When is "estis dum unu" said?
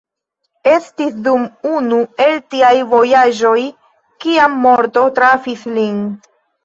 0.69-1.99